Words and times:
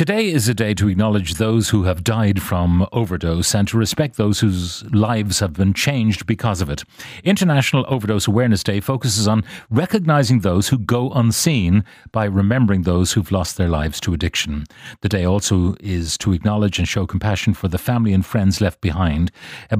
Today 0.00 0.30
is 0.30 0.48
a 0.48 0.54
day 0.54 0.72
to 0.72 0.88
acknowledge 0.88 1.34
those 1.34 1.68
who 1.68 1.82
have 1.82 2.02
died 2.02 2.40
from 2.40 2.88
overdose 2.90 3.54
and 3.54 3.68
to 3.68 3.76
respect 3.76 4.16
those 4.16 4.40
whose 4.40 4.82
lives 4.94 5.40
have 5.40 5.52
been 5.52 5.74
changed 5.74 6.24
because 6.24 6.62
of 6.62 6.70
it. 6.70 6.84
International 7.22 7.84
Overdose 7.86 8.26
Awareness 8.26 8.64
Day 8.64 8.80
focuses 8.80 9.28
on 9.28 9.44
recognizing 9.68 10.40
those 10.40 10.70
who 10.70 10.78
go 10.78 11.10
unseen 11.10 11.84
by 12.12 12.24
remembering 12.24 12.84
those 12.84 13.12
who've 13.12 13.30
lost 13.30 13.58
their 13.58 13.68
lives 13.68 14.00
to 14.00 14.14
addiction. 14.14 14.64
The 15.02 15.10
day 15.10 15.26
also 15.26 15.74
is 15.80 16.16
to 16.16 16.32
acknowledge 16.32 16.78
and 16.78 16.88
show 16.88 17.06
compassion 17.06 17.52
for 17.52 17.68
the 17.68 17.76
family 17.76 18.14
and 18.14 18.24
friends 18.24 18.62
left 18.62 18.80
behind. 18.80 19.30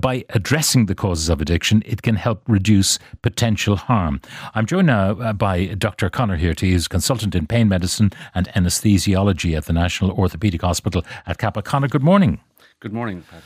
By 0.01 0.27
addressing 0.29 0.85
the 0.85 0.95
causes 0.95 1.31
of 1.31 1.41
addiction, 1.41 1.83
it 1.87 2.03
can 2.03 2.17
help 2.17 2.43
reduce 2.47 2.99
potential 3.23 3.77
harm. 3.77 4.21
I'm 4.55 4.67
joined 4.67 4.89
now 4.89 5.13
uh, 5.13 5.33
by 5.33 5.69
Dr. 5.69 6.11
Conor 6.11 6.37
Hearty, 6.37 6.73
who's 6.73 6.89
consultant 6.89 7.35
in 7.35 7.47
pain 7.47 7.71
medicine 7.71 8.11
and 8.35 8.49
anesthesiology 8.49 9.57
at 9.57 9.65
the 9.65 9.73
National 9.73 10.10
Orthopaedic 10.15 10.61
Hospital 10.63 11.05
at 11.27 11.39
Cappagh. 11.39 11.65
Conor, 11.65 11.89
good 11.89 12.03
morning. 12.03 12.41
Good 12.81 12.93
morning, 12.95 13.23
Pat. 13.31 13.43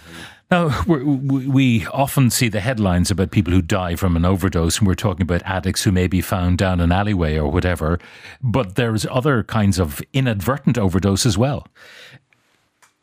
How 0.50 0.68
are 0.92 1.00
you? 1.00 1.04
Now, 1.16 1.50
we 1.52 1.86
often 1.86 2.30
see 2.30 2.48
the 2.48 2.60
headlines 2.60 3.10
about 3.10 3.32
people 3.32 3.52
who 3.52 3.62
die 3.62 3.96
from 3.96 4.16
an 4.16 4.24
overdose, 4.24 4.78
and 4.78 4.86
we're 4.86 4.94
talking 4.94 5.22
about 5.22 5.42
addicts 5.42 5.82
who 5.82 5.90
may 5.90 6.06
be 6.06 6.20
found 6.20 6.58
down 6.58 6.80
an 6.80 6.92
alleyway 6.92 7.36
or 7.36 7.50
whatever. 7.50 7.98
But 8.40 8.76
there's 8.76 9.06
other 9.06 9.42
kinds 9.42 9.80
of 9.80 10.00
inadvertent 10.12 10.78
overdose 10.78 11.26
as 11.26 11.36
well. 11.36 11.66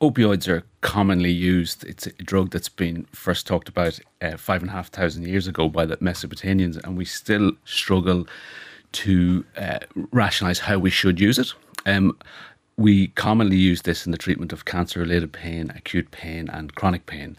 Opioids 0.01 0.47
are 0.47 0.63
commonly 0.79 1.31
used. 1.31 1.83
It's 1.83 2.07
a 2.07 2.11
drug 2.13 2.51
that's 2.51 2.69
been 2.69 3.05
first 3.11 3.45
talked 3.45 3.67
about 3.67 3.99
uh, 4.21 4.37
five 4.37 4.61
and 4.61 4.69
a 4.69 4.73
half 4.73 4.87
thousand 4.87 5.27
years 5.27 5.47
ago 5.47 5.67
by 5.67 5.85
the 5.85 5.97
Mesopotamians, 5.97 6.81
and 6.81 6.97
we 6.97 7.03
still 7.03 7.51
struggle 7.65 8.25
to 8.93 9.45
uh, 9.57 9.79
rationalize 10.11 10.59
how 10.59 10.77
we 10.77 10.89
should 10.89 11.19
use 11.19 11.37
it. 11.37 11.53
Um, 11.85 12.17
we 12.81 13.07
commonly 13.09 13.57
use 13.57 13.83
this 13.83 14.05
in 14.05 14.11
the 14.11 14.17
treatment 14.17 14.51
of 14.51 14.65
cancer 14.65 14.99
related 14.99 15.31
pain, 15.31 15.71
acute 15.75 16.11
pain, 16.11 16.49
and 16.49 16.75
chronic 16.75 17.05
pain. 17.05 17.37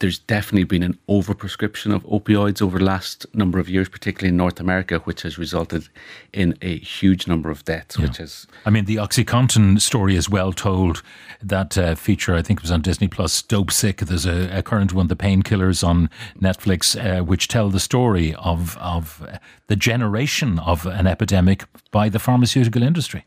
There's 0.00 0.20
definitely 0.20 0.62
been 0.62 0.84
an 0.84 0.96
overprescription 1.08 1.92
of 1.92 2.04
opioids 2.04 2.62
over 2.62 2.78
the 2.78 2.84
last 2.84 3.26
number 3.34 3.58
of 3.58 3.68
years, 3.68 3.88
particularly 3.88 4.28
in 4.28 4.36
North 4.36 4.60
America, 4.60 5.00
which 5.00 5.22
has 5.22 5.38
resulted 5.38 5.88
in 6.32 6.56
a 6.62 6.78
huge 6.78 7.26
number 7.26 7.50
of 7.50 7.64
deaths, 7.64 7.98
which 7.98 8.18
has 8.18 8.46
I 8.64 8.70
mean, 8.70 8.84
the 8.84 8.94
OxyContin 8.94 9.80
story 9.80 10.14
is 10.14 10.30
well 10.30 10.52
told. 10.52 11.02
That 11.42 11.76
uh, 11.76 11.94
feature, 11.96 12.34
I 12.36 12.42
think, 12.42 12.62
was 12.62 12.70
on 12.70 12.80
Disney 12.80 13.08
Plus. 13.08 13.42
Dopesick. 13.42 14.06
There's 14.06 14.26
a, 14.26 14.58
a 14.58 14.62
current 14.62 14.92
one, 14.92 15.08
The 15.08 15.16
Painkillers, 15.16 15.86
on 15.86 16.10
Netflix, 16.40 16.96
uh, 16.96 17.24
which 17.24 17.48
tell 17.48 17.68
the 17.68 17.80
story 17.80 18.34
of 18.34 18.78
of 18.78 19.26
uh, 19.28 19.38
the 19.66 19.76
generation 19.76 20.60
of 20.60 20.86
an 20.86 21.08
epidemic 21.08 21.64
by 21.90 22.08
the 22.08 22.18
pharmaceutical 22.20 22.82
industry. 22.84 23.24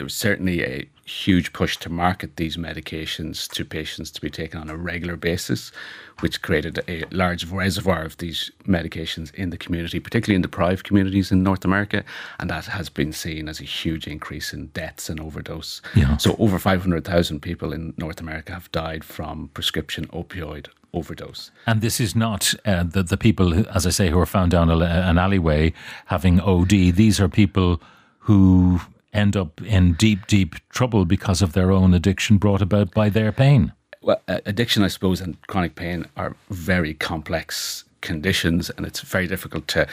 There 0.00 0.06
was 0.06 0.14
certainly 0.14 0.64
a 0.64 0.88
huge 1.04 1.52
push 1.52 1.76
to 1.76 1.90
market 1.90 2.36
these 2.36 2.56
medications 2.56 3.46
to 3.50 3.66
patients 3.66 4.10
to 4.10 4.18
be 4.22 4.30
taken 4.30 4.58
on 4.58 4.70
a 4.70 4.76
regular 4.78 5.14
basis, 5.14 5.72
which 6.20 6.40
created 6.40 6.82
a 6.88 7.04
large 7.10 7.44
reservoir 7.44 8.02
of 8.02 8.16
these 8.16 8.50
medications 8.66 9.34
in 9.34 9.50
the 9.50 9.58
community, 9.58 10.00
particularly 10.00 10.36
in 10.36 10.40
deprived 10.40 10.84
communities 10.84 11.30
in 11.30 11.42
North 11.42 11.66
America. 11.66 12.02
And 12.38 12.48
that 12.48 12.64
has 12.64 12.88
been 12.88 13.12
seen 13.12 13.46
as 13.46 13.60
a 13.60 13.64
huge 13.64 14.06
increase 14.06 14.54
in 14.54 14.68
deaths 14.68 15.10
and 15.10 15.20
overdose. 15.20 15.82
Yeah. 15.94 16.16
So, 16.16 16.34
over 16.38 16.58
500,000 16.58 17.40
people 17.40 17.74
in 17.74 17.92
North 17.98 18.22
America 18.22 18.54
have 18.54 18.72
died 18.72 19.04
from 19.04 19.50
prescription 19.52 20.06
opioid 20.06 20.68
overdose. 20.94 21.50
And 21.66 21.82
this 21.82 22.00
is 22.00 22.16
not 22.16 22.54
uh, 22.64 22.84
the 22.84 23.02
the 23.02 23.18
people, 23.18 23.52
who, 23.52 23.66
as 23.66 23.86
I 23.86 23.90
say, 23.90 24.08
who 24.08 24.18
are 24.18 24.24
found 24.24 24.50
down 24.50 24.70
a, 24.70 24.78
an 24.78 25.18
alleyway 25.18 25.74
having 26.06 26.40
OD. 26.40 26.70
These 26.70 27.20
are 27.20 27.28
people 27.28 27.82
who 28.20 28.80
end 29.12 29.36
up 29.36 29.60
in 29.62 29.94
deep, 29.94 30.26
deep 30.26 30.56
trouble 30.68 31.04
because 31.04 31.42
of 31.42 31.52
their 31.52 31.70
own 31.70 31.94
addiction 31.94 32.38
brought 32.38 32.62
about 32.62 32.92
by 32.92 33.08
their 33.08 33.32
pain. 33.32 33.72
well, 34.02 34.20
addiction, 34.28 34.82
I 34.82 34.88
suppose, 34.88 35.20
and 35.20 35.40
chronic 35.46 35.74
pain 35.74 36.06
are 36.16 36.36
very 36.48 36.94
complex 36.94 37.84
conditions, 38.00 38.70
and 38.70 38.86
it's 38.86 39.00
very 39.00 39.26
difficult 39.26 39.68
to 39.68 39.86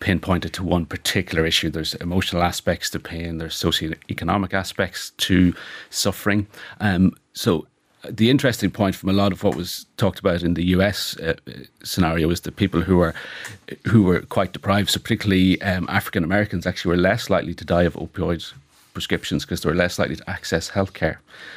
pinpoint 0.00 0.44
it 0.44 0.52
to 0.54 0.62
one 0.62 0.86
particular 0.86 1.46
issue. 1.46 1.70
There's 1.70 1.94
emotional 1.94 2.42
aspects 2.42 2.90
to 2.90 3.00
pain, 3.00 3.38
there's 3.38 3.54
socioeconomic 3.54 4.52
aspects 4.52 5.10
to 5.18 5.54
suffering. 5.90 6.46
Um, 6.80 7.14
so, 7.32 7.66
uh, 8.04 8.10
the 8.10 8.30
interesting 8.30 8.70
point 8.70 8.94
from 8.94 9.08
a 9.08 9.14
lot 9.14 9.32
of 9.32 9.42
what 9.42 9.56
was 9.56 9.86
talked 9.96 10.18
about 10.18 10.42
in 10.42 10.54
the 10.54 10.66
US 10.66 11.16
uh, 11.18 11.34
uh, 11.48 11.52
scenario 11.82 12.30
is 12.30 12.42
that 12.42 12.56
people 12.56 12.82
who 12.82 12.98
were 12.98 13.14
who 13.86 14.02
were 14.02 14.20
quite 14.20 14.52
deprived, 14.52 14.90
so 14.90 15.00
particularly 15.00 15.60
um, 15.62 15.86
African 15.88 16.24
Americans, 16.24 16.66
actually 16.66 16.90
were 16.90 17.02
less 17.02 17.30
likely 17.30 17.54
to 17.54 17.64
die 17.64 17.84
of 17.84 17.94
opioid 17.94 18.52
prescriptions 18.96 19.44
because 19.44 19.60
they 19.60 19.68
were 19.68 19.74
less 19.84 19.98
likely 19.98 20.16
to 20.16 20.30
access 20.36 20.70
healthcare. 20.70 21.16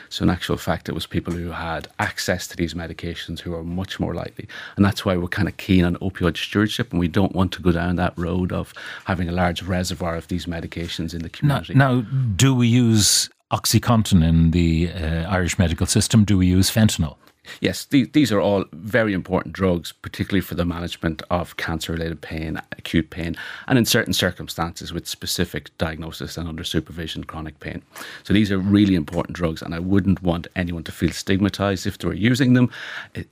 So, 0.09 0.23
in 0.23 0.29
actual 0.29 0.57
fact, 0.57 0.89
it 0.89 0.95
was 0.99 1.05
people 1.07 1.33
who 1.33 1.51
had 1.51 1.87
access 1.97 2.47
to 2.49 2.57
these 2.57 2.73
medications 2.73 3.39
who 3.39 3.55
are 3.55 3.63
much 3.63 3.93
more 3.99 4.13
likely. 4.13 4.45
And 4.75 4.83
that's 4.85 5.05
why 5.05 5.15
we're 5.15 5.29
kind 5.39 5.47
of 5.47 5.55
keen 5.55 5.85
on 5.85 5.95
opioid 6.07 6.35
stewardship, 6.37 6.91
and 6.91 6.99
we 6.99 7.07
don't 7.07 7.33
want 7.33 7.51
to 7.53 7.61
go 7.61 7.71
down 7.71 7.95
that 7.95 8.13
road 8.17 8.51
of 8.51 8.73
having 9.05 9.29
a 9.29 9.31
large 9.31 9.61
reservoir 9.63 10.15
of 10.17 10.27
these 10.27 10.45
medications 10.47 11.13
in 11.13 11.21
the 11.21 11.31
Now, 11.41 11.61
community. 11.61 11.73
now 11.75 12.01
do 12.35 12.53
we 12.53 12.67
use 12.67 13.29
OxyContin 13.53 14.21
in 14.21 14.51
the 14.51 14.91
uh, 14.91 15.35
Irish 15.37 15.57
medical 15.57 15.87
system? 15.87 16.25
Do 16.25 16.37
we 16.37 16.47
use 16.47 16.69
fentanyl? 16.69 17.15
Yes, 17.61 17.85
these, 17.85 18.09
these 18.09 18.31
are 18.31 18.39
all 18.39 18.65
very 18.73 19.13
important 19.13 19.53
drugs, 19.53 19.91
particularly 19.91 20.41
for 20.41 20.55
the 20.55 20.65
management 20.65 21.21
of 21.29 21.57
cancer 21.57 21.93
related 21.93 22.21
pain, 22.21 22.61
acute 22.73 23.09
pain, 23.09 23.35
and 23.67 23.77
in 23.77 23.85
certain 23.85 24.13
circumstances 24.13 24.93
with 24.93 25.07
specific 25.07 25.75
diagnosis 25.77 26.37
and 26.37 26.47
under 26.47 26.63
supervision, 26.63 27.23
chronic 27.23 27.59
pain. 27.59 27.81
So 28.23 28.33
these 28.33 28.51
are 28.51 28.57
really 28.57 28.95
important 28.95 29.35
drugs, 29.35 29.61
and 29.61 29.73
I 29.73 29.79
wouldn't 29.79 30.23
want 30.23 30.47
anyone 30.55 30.83
to 30.83 30.91
feel 30.91 31.11
stigmatized 31.11 31.85
if 31.85 31.97
they 31.97 32.07
were 32.07 32.13
using 32.13 32.53
them 32.53 32.71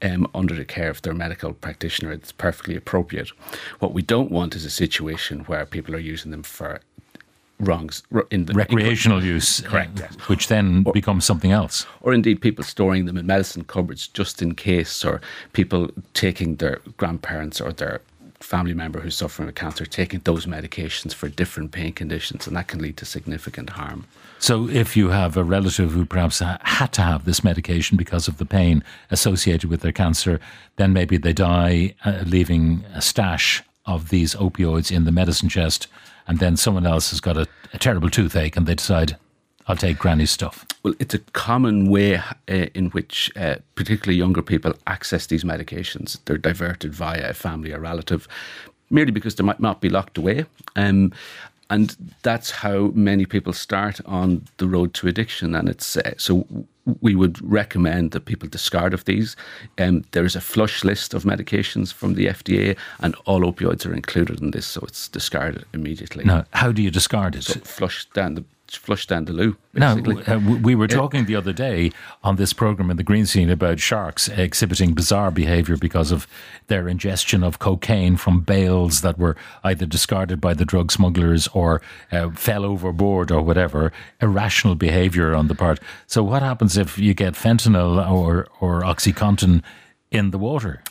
um, 0.02 0.30
under 0.34 0.56
the 0.56 0.66
care 0.66 0.90
of 0.90 1.02
their 1.02 1.14
medical 1.14 1.54
practitioner. 1.54 2.12
It's 2.12 2.32
perfectly 2.32 2.76
appropriate. 2.76 3.30
What 3.80 3.94
we 3.94 4.02
don't 4.02 4.32
want 4.32 4.56
is 4.56 4.66
a 4.66 4.70
situation 4.70 5.42
where 5.42 5.66
people 5.66 5.96
are 5.96 6.00
using 6.00 6.32
them 6.32 6.44
for 6.44 6.82
wrongs 7.60 8.04
in 8.30 8.46
the 8.46 8.54
Recreational 8.54 9.24
use, 9.24 9.64
uh, 9.66 9.70
Correct, 9.70 10.00
yes. 10.00 10.14
which 10.30 10.48
then 10.48 10.84
becomes 10.94 11.26
something 11.26 11.52
else. 11.52 11.86
or 12.02 12.14
indeed 12.14 12.42
people 12.42 12.64
storing 12.64 13.06
them 13.06 13.18
in 13.18 13.26
medicine 13.26 13.64
cupboards 13.64 14.08
just 14.08 14.42
in 14.42 14.54
case, 14.56 15.04
or 15.04 15.22
people 15.54 15.90
taking 16.14 16.56
their 16.58 16.80
grandparents 16.98 17.60
or 17.60 17.72
their 17.74 18.02
family 18.40 18.74
member 18.74 19.00
who's 19.00 19.16
suffering 19.18 19.48
with 19.48 19.56
cancer, 19.56 19.86
taking 19.86 20.20
those 20.24 20.46
medications 20.46 21.14
for 21.14 21.28
different 21.28 21.72
pain 21.72 21.92
conditions, 21.94 22.46
and 22.48 22.56
that 22.56 22.68
can 22.68 22.80
lead 22.80 22.96
to 22.98 23.06
significant 23.06 23.72
harm. 23.72 24.06
So, 24.40 24.70
if 24.70 24.96
you 24.96 25.10
have 25.10 25.36
a 25.36 25.44
relative 25.44 25.94
who 25.94 26.06
perhaps 26.06 26.40
had 26.40 26.94
to 26.94 27.02
have 27.02 27.26
this 27.26 27.44
medication 27.44 27.98
because 27.98 28.28
of 28.28 28.38
the 28.38 28.46
pain 28.46 28.84
associated 29.10 29.70
with 29.72 29.82
their 29.82 29.92
cancer, 29.92 30.40
then 30.76 30.94
maybe 30.94 31.18
they 31.18 31.34
die, 31.34 31.96
uh, 32.06 32.24
leaving 32.28 32.86
a 32.94 33.02
stash 33.02 33.64
of 33.88 34.10
these 34.10 34.36
opioids 34.36 34.96
in 34.96 35.06
the 35.06 35.12
medicine 35.12 35.50
chest, 35.50 35.88
and 36.28 36.40
then 36.40 36.58
someone 36.58 36.86
else 36.86 37.10
has 37.12 37.20
got 37.22 37.38
a, 37.38 37.48
a 37.74 37.78
terrible 37.78 38.10
toothache 38.10 38.58
and 38.58 38.68
they 38.68 38.76
decide, 38.76 39.18
I'll 39.68 39.76
take 39.76 39.98
Granny's 39.98 40.32
stuff. 40.32 40.66
Well, 40.84 40.94
it's 41.00 41.14
a 41.14 41.20
common 41.20 41.90
way 41.90 42.16
uh, 42.18 42.22
in 42.48 42.90
which 42.92 43.32
uh, 43.36 43.56
particularly 43.76 44.18
younger 44.18 44.42
people 44.42 44.74
access 44.86 45.28
these 45.28 45.44
medications. 45.44 46.20
They're 46.26 46.38
diverted 46.38 46.94
via 46.94 47.30
a 47.30 47.34
family 47.34 47.74
or 47.74 47.80
relative, 47.80 48.28
merely 48.90 49.12
because 49.12 49.36
they 49.36 49.44
might 49.44 49.60
not 49.60 49.82
be 49.82 49.90
locked 49.90 50.18
away. 50.18 50.46
Um, 50.76 51.12
and 51.70 51.96
that's 52.24 52.52
how 52.52 52.92
many 52.94 53.26
people 53.26 53.52
start 53.52 54.00
on 54.06 54.46
the 54.58 54.68
road 54.68 54.94
to 54.96 55.08
addiction. 55.08 55.54
And 55.54 55.68
it's 55.68 55.98
uh, 55.98 56.14
so 56.18 56.48
we 57.02 57.16
would 57.16 57.40
recommend 57.42 58.12
that 58.12 58.26
people 58.26 58.48
discard 58.48 58.94
of 58.94 59.06
these. 59.06 59.36
Um, 59.78 60.06
there 60.12 60.26
is 60.26 60.36
a 60.36 60.42
flush 60.42 60.84
list 60.84 61.14
of 61.14 61.24
medications 61.24 61.94
from 61.94 62.14
the 62.14 62.28
FDA, 62.28 62.78
and 63.00 63.16
all 63.26 63.42
opioids 63.42 63.86
are 63.86 63.94
included 63.94 64.42
in 64.42 64.52
this, 64.52 64.66
so 64.66 64.82
it's 64.84 65.08
discarded 65.08 65.66
immediately. 65.74 66.24
Now, 66.24 66.46
how 66.52 66.72
do 66.72 66.82
you 66.82 66.92
discard 66.92 67.36
it? 67.36 67.44
So 67.44 67.60
flush 67.60 68.06
down 68.12 68.36
the 68.36 68.46
flush 68.72 69.08
down 69.08 69.26
the 69.26 69.34
loo. 69.34 69.58
Now, 69.74 69.98
uh, 69.98 70.40
we 70.40 70.76
were 70.76 70.88
talking 70.88 71.26
the 71.26 71.36
other 71.36 71.54
day 71.54 71.92
on 72.24 72.36
this 72.36 72.54
program 72.54 72.90
in 72.90 72.98
the 72.98 73.04
Green 73.04 73.26
Scene 73.26 73.50
about 73.50 73.80
sharks 73.80 74.28
exhibiting 74.28 74.94
bizarre 74.94 75.32
behavior 75.32 75.78
because 75.78 76.12
of 76.12 76.28
their 76.68 76.88
ingestion 76.88 77.44
of 77.44 77.60
cocaine 77.60 78.18
from 78.18 78.42
bales 78.42 79.02
that 79.02 79.18
were 79.18 79.36
either 79.64 79.86
discarded 79.86 80.42
by 80.42 80.54
the 80.54 80.66
drug 80.66 80.92
smugglers 80.92 81.48
or 81.50 81.82
uh, 82.12 82.30
fell 82.32 82.66
overboard 82.66 83.32
or 83.32 83.42
whatever. 83.42 83.92
Irrational 84.22 84.76
behavior 84.76 85.34
on 85.36 85.48
the 85.48 85.56
part. 85.56 85.80
So, 86.08 86.24
what 86.24 86.42
happens 86.42 86.78
if 86.78 86.98
you 86.98 87.14
get 87.14 87.34
fentanyl 87.34 88.10
or, 88.12 88.48
or 88.60 88.82
Oxycontin 88.82 89.62
in 90.12 90.32
the 90.32 90.38
water? 90.38 90.82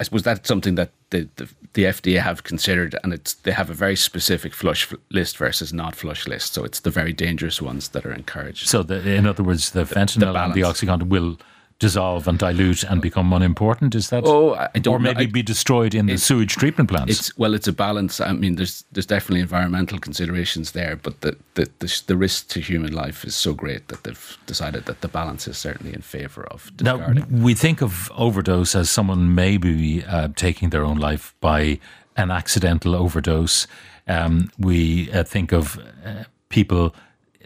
I 0.00 0.04
suppose 0.04 0.22
that's 0.22 0.48
something 0.48 0.74
that 0.76 0.90
the, 1.10 1.28
the, 1.36 1.48
the 1.74 1.84
FDA 1.84 2.20
have 2.20 2.44
considered, 2.44 2.96
and 3.02 3.12
it's 3.12 3.34
they 3.34 3.52
have 3.52 3.70
a 3.70 3.74
very 3.74 3.96
specific 3.96 4.54
flush 4.54 4.92
list 5.10 5.36
versus 5.36 5.72
not 5.72 5.94
flush 5.94 6.26
list. 6.26 6.54
So 6.54 6.64
it's 6.64 6.80
the 6.80 6.90
very 6.90 7.12
dangerous 7.12 7.60
ones 7.62 7.88
that 7.88 8.04
are 8.06 8.12
encouraged. 8.12 8.68
So, 8.68 8.82
the, 8.82 9.08
in 9.08 9.26
other 9.26 9.42
words, 9.42 9.70
the 9.70 9.84
fentanyl 9.84 10.36
and 10.36 10.54
the. 10.54 10.62
Oxycontin 10.62 11.08
will 11.08 11.38
dissolve 11.82 12.28
and 12.28 12.38
dilute 12.38 12.84
and 12.84 13.02
become 13.02 13.32
unimportant? 13.32 13.94
Is 13.94 14.08
that? 14.10 14.22
Oh, 14.24 14.54
I 14.54 14.78
don't 14.78 14.94
or 14.94 14.98
maybe. 15.00 15.24
I- 15.24 15.26
be 15.26 15.42
destroyed 15.42 15.94
in 15.94 16.06
the 16.06 16.16
sewage 16.16 16.54
treatment 16.54 16.88
plants. 16.88 17.12
It's 17.18 17.38
well, 17.38 17.54
it's 17.54 17.68
a 17.68 17.72
balance. 17.72 18.20
I 18.20 18.32
mean, 18.32 18.54
there's 18.54 18.84
there's 18.92 19.06
definitely 19.06 19.40
environmental 19.40 19.98
considerations 19.98 20.72
there, 20.72 20.94
but 20.96 21.20
the 21.20 21.36
the 21.54 21.64
the, 21.80 22.02
the 22.06 22.16
risk 22.16 22.48
to 22.48 22.60
human 22.60 22.92
life 22.92 23.24
is 23.28 23.34
so 23.34 23.52
great 23.52 23.88
that 23.88 24.04
they've 24.04 24.38
decided 24.46 24.84
that 24.84 25.00
the 25.00 25.08
balance 25.08 25.50
is 25.50 25.58
certainly 25.58 25.92
in 25.92 26.02
favour 26.02 26.44
of 26.54 26.70
Now, 26.80 26.96
we 27.30 27.54
think 27.54 27.82
of 27.82 28.10
overdose 28.14 28.78
as 28.78 28.90
someone 28.90 29.34
maybe 29.34 30.04
uh, 30.04 30.28
taking 30.36 30.70
their 30.70 30.84
own 30.84 30.98
life 30.98 31.34
by 31.40 31.80
an 32.16 32.30
accidental 32.30 32.94
overdose. 32.94 33.66
Um, 34.06 34.50
we 34.58 35.10
uh, 35.12 35.24
think 35.24 35.52
of 35.52 35.78
uh, 36.06 36.24
people 36.48 36.94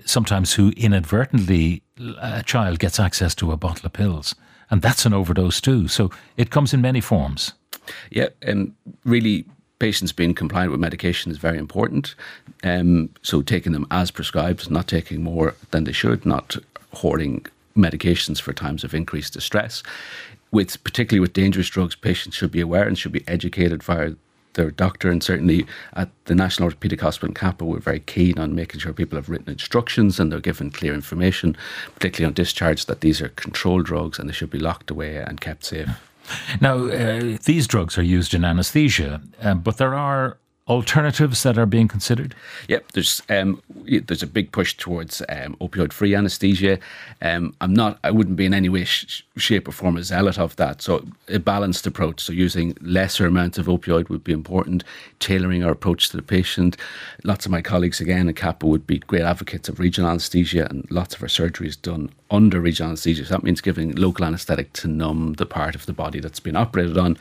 sometimes 0.06 0.54
who 0.54 0.72
inadvertently, 0.76 1.82
a 2.20 2.42
child 2.42 2.78
gets 2.78 2.98
access 2.98 3.34
to 3.36 3.52
a 3.52 3.56
bottle 3.56 3.86
of 3.86 3.92
pills, 3.92 4.34
and 4.70 4.82
that's 4.82 5.06
an 5.06 5.12
overdose 5.12 5.60
too. 5.60 5.88
So 5.88 6.10
it 6.36 6.50
comes 6.50 6.72
in 6.72 6.80
many 6.80 7.00
forms. 7.00 7.52
Yeah, 8.10 8.28
um, 8.46 8.74
really, 9.04 9.44
patients 9.78 10.12
being 10.12 10.34
compliant 10.34 10.72
with 10.72 10.80
medication 10.80 11.30
is 11.30 11.38
very 11.38 11.58
important. 11.58 12.14
Um, 12.64 13.10
so 13.22 13.42
taking 13.42 13.72
them 13.72 13.86
as 13.90 14.10
prescribed, 14.10 14.70
not 14.70 14.88
taking 14.88 15.22
more 15.22 15.54
than 15.70 15.84
they 15.84 15.92
should, 15.92 16.24
not 16.24 16.56
hoarding 16.92 17.46
medications 17.76 18.40
for 18.40 18.52
times 18.52 18.84
of 18.84 18.94
increased 18.94 19.34
distress. 19.34 19.82
With 20.50 20.82
particularly 20.84 21.20
with 21.20 21.32
dangerous 21.32 21.68
drugs, 21.68 21.94
patients 21.94 22.36
should 22.36 22.52
be 22.52 22.60
aware 22.60 22.86
and 22.86 22.98
should 22.98 23.12
be 23.12 23.24
educated 23.28 23.82
via 23.82 24.14
their 24.56 24.70
doctor. 24.70 25.10
And 25.10 25.22
certainly 25.22 25.66
at 25.94 26.10
the 26.24 26.34
National 26.34 26.70
Orthopaedic 26.70 27.00
Hospital 27.00 27.28
in 27.28 27.34
Cappagh, 27.34 27.66
we're 27.66 27.78
very 27.78 28.00
keen 28.00 28.38
on 28.38 28.54
making 28.54 28.80
sure 28.80 28.92
people 28.92 29.16
have 29.16 29.28
written 29.28 29.50
instructions 29.50 30.18
and 30.18 30.30
they're 30.30 30.40
given 30.40 30.70
clear 30.70 30.92
information, 30.92 31.56
particularly 31.94 32.26
on 32.26 32.34
discharge, 32.34 32.86
that 32.86 33.00
these 33.00 33.22
are 33.22 33.28
controlled 33.30 33.86
drugs 33.86 34.18
and 34.18 34.28
they 34.28 34.34
should 34.34 34.50
be 34.50 34.58
locked 34.58 34.90
away 34.90 35.16
and 35.16 35.40
kept 35.40 35.64
safe. 35.64 35.88
Now, 36.60 36.86
uh, 36.86 37.38
these 37.44 37.68
drugs 37.68 37.96
are 37.96 38.02
used 38.02 38.34
in 38.34 38.44
anesthesia, 38.44 39.20
um, 39.40 39.60
but 39.60 39.76
there 39.76 39.94
are 39.94 40.38
alternatives 40.68 41.44
that 41.44 41.56
are 41.56 41.66
being 41.66 41.86
considered. 41.86 42.34
Yep, 42.68 42.92
there's 42.92 43.22
um, 43.28 43.62
there's 43.84 44.22
a 44.22 44.26
big 44.26 44.50
push 44.50 44.76
towards 44.76 45.22
um, 45.28 45.56
opioid-free 45.60 46.14
anesthesia. 46.14 46.78
Um, 47.22 47.54
I'm 47.60 47.72
not, 47.72 47.98
I 48.02 48.10
wouldn't 48.10 48.36
be 48.36 48.46
in 48.46 48.54
any 48.54 48.68
way, 48.68 48.84
sh- 48.84 49.22
shape, 49.36 49.68
or 49.68 49.72
form 49.72 49.96
a 49.96 50.02
zealot 50.02 50.38
of 50.38 50.56
that. 50.56 50.82
So 50.82 51.06
a 51.28 51.38
balanced 51.38 51.86
approach. 51.86 52.20
So 52.20 52.32
using 52.32 52.76
lesser 52.80 53.26
amounts 53.26 53.58
of 53.58 53.66
opioid 53.66 54.08
would 54.08 54.24
be 54.24 54.32
important. 54.32 54.82
Tailoring 55.20 55.62
our 55.62 55.70
approach 55.70 56.08
to 56.10 56.16
the 56.16 56.22
patient. 56.22 56.76
Lots 57.22 57.46
of 57.46 57.52
my 57.52 57.62
colleagues 57.62 58.00
again 58.00 58.28
at 58.28 58.34
Cappagh 58.34 58.68
would 58.68 58.86
be 58.86 58.98
great 58.98 59.22
advocates 59.22 59.68
of 59.68 59.78
regional 59.78 60.10
anesthesia, 60.10 60.66
and 60.68 60.86
lots 60.90 61.14
of 61.14 61.22
our 61.22 61.28
surgery 61.28 61.68
is 61.68 61.76
done 61.76 62.10
under 62.30 62.60
regional 62.60 62.90
anesthesia. 62.90 63.24
So 63.24 63.34
that 63.34 63.44
means 63.44 63.60
giving 63.60 63.94
local 63.94 64.24
anaesthetic 64.24 64.72
to 64.74 64.88
numb 64.88 65.34
the 65.34 65.46
part 65.46 65.76
of 65.76 65.86
the 65.86 65.92
body 65.92 66.18
that's 66.18 66.40
been 66.40 66.56
operated 66.56 66.98
on 66.98 67.16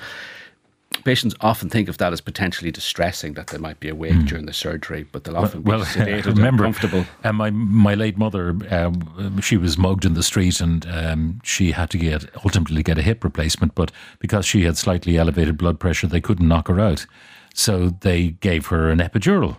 patients 1.04 1.36
often 1.42 1.70
think 1.70 1.90
of 1.90 1.98
that 1.98 2.14
as 2.14 2.22
potentially 2.22 2.72
distressing 2.72 3.34
that 3.34 3.48
they 3.48 3.58
might 3.58 3.80
be 3.80 3.90
awake 3.90 4.26
during 4.26 4.46
the 4.46 4.54
surgery, 4.54 5.06
but 5.12 5.24
they'll 5.24 5.38
often. 5.38 5.64
Well, 5.64 5.80
be 5.80 5.86
sedated 5.86 6.26
remember 6.26 6.66
and 6.66 6.76
comfortable. 6.76 7.06
Uh, 7.24 7.34
my 7.34 7.50
my 7.50 7.96
late 7.96 8.18
mother, 8.18 8.56
um, 8.70 9.42
she 9.42 9.58
was 9.58 9.78
mugged 9.78 10.06
in 10.06 10.14
the 10.14 10.24
street, 10.24 10.60
and 10.60 10.86
um, 10.88 11.42
she 11.44 11.72
had 11.72 11.90
to 11.92 11.98
get 11.98 12.30
ultimately 12.44 12.84
get 12.84 12.98
a 12.98 13.02
hip 13.02 13.24
replacement. 13.24 13.76
But 13.76 13.92
because 14.20 14.46
she 14.46 14.64
had 14.64 14.78
slightly 14.78 15.18
elevated 15.18 15.58
blood 15.58 15.80
pressure, 15.80 16.08
they 16.08 16.22
couldn't 16.22 16.48
knock 16.48 16.68
her 16.68 16.80
out, 16.80 17.06
so 17.54 17.90
they 17.90 18.30
gave 18.30 18.68
her 18.68 18.90
an 18.90 19.00
epidural. 19.00 19.58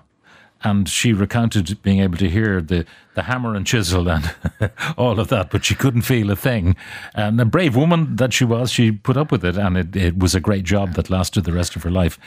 And 0.63 0.89
she 0.89 1.13
recounted 1.13 1.81
being 1.83 2.01
able 2.01 2.17
to 2.19 2.29
hear 2.29 2.61
the, 2.61 2.87
the 3.15 3.25
hammer 3.25 3.55
and 3.55 3.67
chisel 3.67 4.09
and 4.09 4.35
all 4.97 5.21
of 5.21 5.29
that, 5.29 5.51
but 5.51 5.65
she 5.65 5.75
couldn't 5.75 6.03
feel 6.03 6.31
a 6.31 6.37
thing. 6.37 6.77
And 7.15 7.41
a 7.41 7.45
brave 7.45 7.77
woman 7.77 8.17
that 8.17 8.33
she 8.33 8.45
was, 8.45 8.71
she 8.73 8.91
put 8.91 9.17
up 9.17 9.31
with 9.31 9.45
it, 9.45 9.57
and 9.57 9.77
it, 9.77 9.95
it 9.95 10.19
was 10.19 10.35
a 10.35 10.41
great 10.41 10.65
job 10.65 10.95
that 10.95 11.11
lasted 11.11 11.45
the 11.45 11.53
rest 11.53 11.77
of 11.77 11.83
her 11.83 11.91
life. 11.91 12.19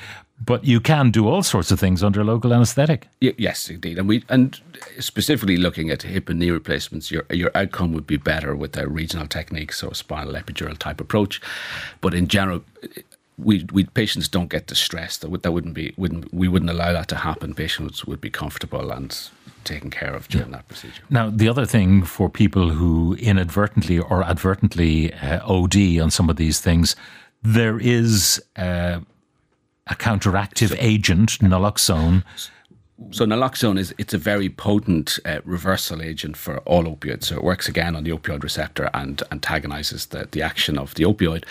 But 0.43 0.63
you 0.63 0.79
can 0.79 1.11
do 1.11 1.27
all 1.27 1.43
sorts 1.43 1.69
of 1.69 1.79
things 1.79 2.01
under 2.01 2.23
local 2.23 2.53
anaesthetic. 2.53 3.07
Yes, 3.19 3.69
indeed, 3.69 3.99
and 3.99 4.07
we 4.07 4.23
and 4.29 4.59
specifically 4.99 5.57
looking 5.57 5.89
at 5.89 6.03
hip 6.03 6.29
and 6.29 6.39
knee 6.39 6.49
replacements, 6.49 7.11
your 7.11 7.25
your 7.29 7.51
outcome 7.55 7.91
would 7.91 8.07
be 8.07 8.15
better 8.15 8.55
with 8.55 8.77
a 8.77 8.87
regional 8.87 9.27
technique, 9.27 9.73
so 9.73 9.89
a 9.89 9.95
spinal 9.95 10.35
epidural 10.35 10.77
type 10.77 11.01
approach. 11.01 11.41
But 11.99 12.13
in 12.13 12.29
general, 12.29 12.63
we 13.43 13.65
we 13.71 13.85
patients 13.85 14.27
don't 14.27 14.49
get 14.49 14.67
distressed. 14.67 15.21
That 15.21 15.29
would 15.29 15.43
that 15.43 15.51
wouldn't 15.51 15.73
be 15.73 15.93
wouldn't 15.97 16.33
we 16.33 16.47
wouldn't 16.47 16.69
allow 16.69 16.93
that 16.93 17.07
to 17.09 17.15
happen. 17.15 17.53
Patients 17.53 18.05
would 18.05 18.21
be 18.21 18.29
comfortable 18.29 18.91
and 18.91 19.17
taken 19.63 19.89
care 19.89 20.13
of 20.15 20.27
during 20.29 20.51
that 20.51 20.67
procedure. 20.67 21.03
Now, 21.09 21.29
the 21.29 21.49
other 21.49 21.65
thing 21.65 22.03
for 22.03 22.29
people 22.29 22.69
who 22.69 23.15
inadvertently 23.19 23.99
or 23.99 24.23
advertently 24.23 25.13
uh, 25.13 25.45
OD 25.45 25.99
on 25.99 26.09
some 26.11 26.29
of 26.29 26.37
these 26.37 26.59
things, 26.59 26.95
there 27.43 27.77
is 27.79 28.41
uh, 28.55 28.99
a 29.87 29.95
counteractive 29.95 30.75
agent, 30.79 31.39
naloxone. 31.39 32.23
So 33.11 33.25
naloxone 33.25 33.79
is 33.79 33.93
it's 33.97 34.13
a 34.13 34.17
very 34.17 34.49
potent 34.49 35.19
uh, 35.25 35.39
reversal 35.45 36.01
agent 36.01 36.35
for 36.35 36.57
all 36.59 36.83
opioids. 36.83 37.25
So 37.25 37.37
it 37.37 37.43
works 37.43 37.67
again 37.69 37.95
on 37.95 38.03
the 38.03 38.11
opioid 38.11 38.43
receptor 38.43 38.89
and 38.93 39.21
antagonizes 39.31 40.07
the, 40.07 40.27
the 40.31 40.41
action 40.41 40.77
of 40.77 40.93
the 40.95 41.03
opioid. 41.03 41.43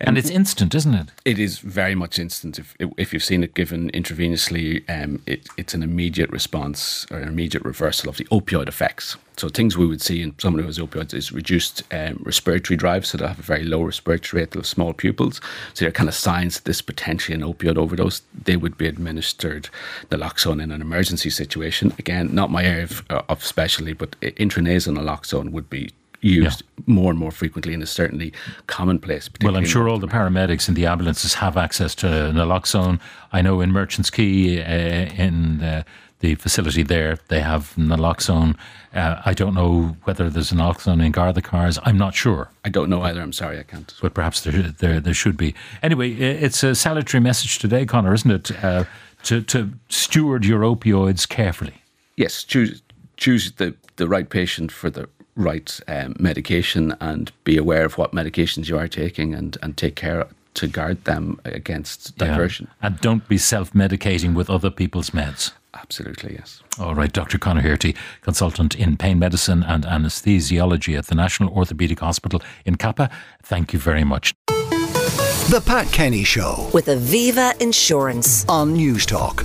And 0.00 0.16
it's 0.16 0.30
instant, 0.30 0.74
isn't 0.74 0.94
it? 0.94 1.08
It 1.24 1.38
is 1.38 1.58
very 1.58 1.94
much 1.94 2.18
instant. 2.18 2.58
If 2.58 2.76
if 2.78 3.12
you've 3.12 3.24
seen 3.24 3.42
it 3.42 3.54
given 3.54 3.90
intravenously, 3.90 4.84
um, 4.88 5.20
it, 5.26 5.48
it's 5.56 5.74
an 5.74 5.82
immediate 5.82 6.30
response 6.30 7.06
or 7.10 7.18
an 7.18 7.28
immediate 7.28 7.64
reversal 7.64 8.08
of 8.08 8.16
the 8.16 8.24
opioid 8.26 8.68
effects. 8.68 9.16
So 9.36 9.48
things 9.48 9.76
we 9.76 9.86
would 9.86 10.02
see 10.02 10.20
in 10.22 10.34
someone 10.38 10.62
who 10.62 10.66
has 10.66 10.78
opioids 10.78 11.14
is 11.14 11.30
reduced 11.30 11.82
um, 11.92 12.20
respiratory 12.24 12.76
drive, 12.76 13.06
so 13.06 13.16
they'll 13.16 13.28
have 13.28 13.38
a 13.38 13.42
very 13.42 13.62
low 13.62 13.82
respiratory 13.82 14.42
rate, 14.42 14.50
they'll 14.50 14.62
have 14.62 14.66
small 14.66 14.92
pupils. 14.92 15.40
So 15.74 15.84
they're 15.84 15.92
kind 15.92 16.08
of 16.08 16.14
signs 16.14 16.56
that 16.56 16.64
this 16.64 16.82
potentially 16.82 17.36
an 17.36 17.42
opioid 17.42 17.76
overdose. 17.76 18.22
They 18.44 18.56
would 18.56 18.76
be 18.76 18.88
administered 18.88 19.68
naloxone 20.10 20.60
in 20.60 20.72
an 20.72 20.80
emergency 20.80 21.30
situation. 21.30 21.94
Again, 22.00 22.34
not 22.34 22.50
my 22.50 22.64
area 22.64 22.84
of, 22.84 23.04
uh, 23.10 23.22
of 23.28 23.44
specialty, 23.44 23.92
but 23.92 24.20
intranasal 24.20 24.98
naloxone 24.98 25.50
would 25.52 25.70
be 25.70 25.90
used 26.20 26.62
more 26.86 27.10
and 27.10 27.18
more 27.18 27.30
frequently 27.30 27.74
and 27.74 27.82
is 27.82 27.90
certainly 27.90 28.32
commonplace. 28.66 29.28
Well, 29.42 29.56
I'm 29.56 29.64
sure 29.64 29.88
all 29.88 29.98
the 29.98 30.08
paramedics 30.08 30.68
in 30.68 30.74
the 30.74 30.86
ambulances 30.86 31.34
have 31.34 31.56
access 31.56 31.94
to 31.96 32.06
naloxone. 32.06 33.00
I 33.32 33.42
know 33.42 33.60
in 33.60 33.72
Merchants 33.72 34.10
Quay, 34.10 34.62
uh, 34.62 35.12
in 35.14 35.62
uh, 35.62 35.82
the 36.20 36.34
facility 36.34 36.82
there, 36.82 37.18
they 37.28 37.40
have 37.40 37.74
naloxone. 37.76 38.56
Uh, 38.94 39.20
I 39.24 39.34
don't 39.34 39.54
know 39.54 39.96
whether 40.04 40.28
there's 40.30 40.50
naloxone 40.50 41.04
in 41.04 41.12
Garda 41.12 41.42
cars. 41.42 41.78
I'm 41.84 41.98
not 41.98 42.14
sure. 42.14 42.50
I 42.64 42.70
don't 42.70 42.88
know 42.90 43.02
either. 43.02 43.20
I'm 43.20 43.32
sorry, 43.32 43.58
I 43.58 43.62
can't. 43.62 43.92
but 44.02 44.14
perhaps 44.14 44.40
there, 44.40 44.62
there 44.62 45.00
there 45.00 45.14
should 45.14 45.36
be. 45.36 45.54
Anyway, 45.82 46.12
it's 46.12 46.62
a 46.62 46.74
salutary 46.74 47.20
message 47.20 47.58
today, 47.58 47.86
Conor, 47.86 48.14
isn't 48.14 48.30
it? 48.30 48.64
Uh, 48.64 48.84
to 49.24 49.42
to 49.42 49.72
steward 49.88 50.44
your 50.44 50.60
opioids 50.60 51.28
carefully. 51.28 51.74
Yes, 52.16 52.44
choose 52.44 52.82
choose 53.16 53.52
the 53.52 53.74
the 53.96 54.08
right 54.08 54.28
patient 54.28 54.72
for 54.72 54.90
the 54.90 55.08
right 55.38 55.80
um, 55.88 56.14
medication, 56.18 56.94
and 57.00 57.32
be 57.44 57.56
aware 57.56 57.84
of 57.86 57.96
what 57.96 58.12
medications 58.12 58.68
you 58.68 58.76
are 58.76 58.88
taking, 58.88 59.34
and 59.34 59.56
and 59.62 59.76
take 59.76 59.94
care 59.96 60.26
to 60.54 60.66
guard 60.66 61.04
them 61.04 61.38
against 61.44 62.12
Yeah. 62.18 62.26
diversion. 62.26 62.66
and 62.82 62.98
don't 63.00 63.26
be 63.28 63.38
self 63.38 63.72
medicating 63.72 64.34
with 64.34 64.50
other 64.50 64.70
people's 64.70 65.10
meds. 65.10 65.52
Absolutely, 65.74 66.34
yes. 66.38 66.60
All 66.80 66.94
right, 66.94 67.12
Dr. 67.12 67.38
Conor 67.38 67.60
Hearty, 67.62 67.94
consultant 68.22 68.74
in 68.74 68.96
pain 68.96 69.18
medicine 69.18 69.62
and 69.62 69.84
anesthesiology 69.84 70.98
at 70.98 71.06
the 71.06 71.14
National 71.14 71.50
Orthopaedic 71.54 72.00
Hospital 72.00 72.40
in 72.64 72.74
Cappagh. 72.76 73.10
Thank 73.42 73.72
you 73.72 73.78
very 73.78 74.02
much. 74.04 74.34
The 74.48 75.62
Pat 75.64 75.86
Kenny 75.92 76.24
Show 76.24 76.68
with 76.74 76.86
Aviva 76.86 77.58
Insurance. 77.60 78.44
on 78.48 78.74
Newstalk. 78.74 79.44